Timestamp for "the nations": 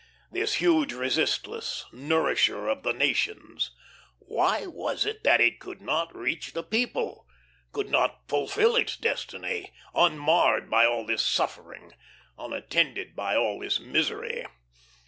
2.81-3.69